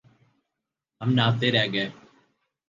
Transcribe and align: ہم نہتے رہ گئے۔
ہم 1.01 1.09
نہتے 1.17 1.47
رہ 1.55 1.65
گئے۔ 1.73 1.85